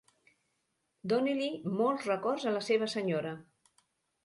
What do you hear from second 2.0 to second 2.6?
records a